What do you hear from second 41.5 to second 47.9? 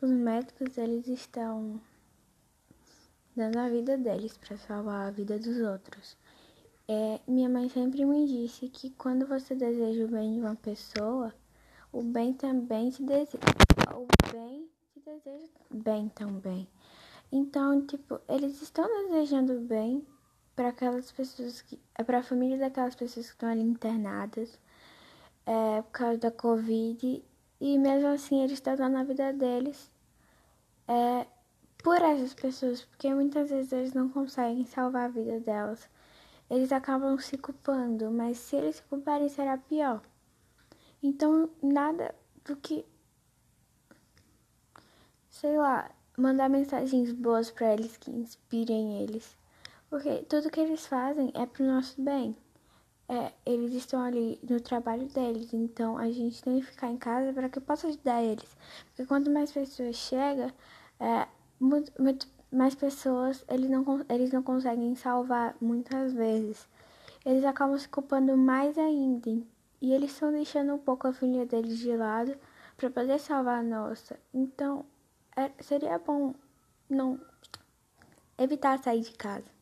nada do que, sei lá, mandar mensagens boas para